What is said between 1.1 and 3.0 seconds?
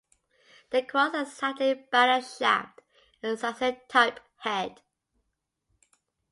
has a slightly battered shaft